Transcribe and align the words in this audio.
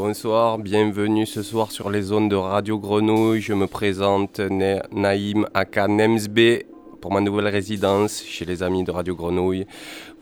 Bonsoir, 0.00 0.58
bienvenue 0.58 1.26
ce 1.26 1.42
soir 1.42 1.72
sur 1.72 1.90
les 1.90 2.02
zones 2.02 2.28
de 2.28 2.36
Radio 2.36 2.78
Grenouille. 2.78 3.40
Je 3.40 3.52
me 3.52 3.66
présente 3.66 4.38
Naïm 4.38 5.48
Aka 5.54 5.88
Nemsbe 5.88 6.62
pour 7.00 7.10
ma 7.10 7.20
nouvelle 7.20 7.48
résidence 7.48 8.22
chez 8.24 8.44
les 8.44 8.62
amis 8.62 8.84
de 8.84 8.92
Radio 8.92 9.16
Grenouille. 9.16 9.66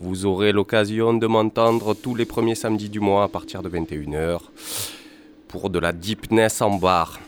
Vous 0.00 0.24
aurez 0.24 0.52
l'occasion 0.52 1.12
de 1.12 1.26
m'entendre 1.26 1.92
tous 1.92 2.14
les 2.14 2.24
premiers 2.24 2.54
samedis 2.54 2.88
du 2.88 3.00
mois 3.00 3.24
à 3.24 3.28
partir 3.28 3.62
de 3.62 3.68
21h 3.68 4.40
pour 5.46 5.68
de 5.68 5.78
la 5.78 5.92
deepness 5.92 6.62
en 6.62 6.78
bar. 6.78 7.20